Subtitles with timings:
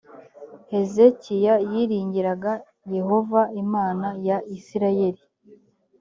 [0.71, 2.53] hezekiya yiringiraga
[2.95, 5.21] yehova imana ya isirayeli